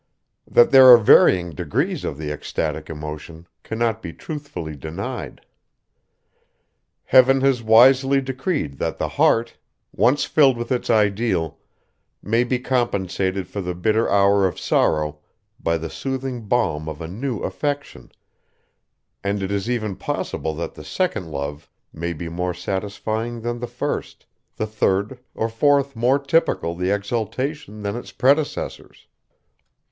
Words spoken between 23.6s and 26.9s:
first, the third or fourth more typical of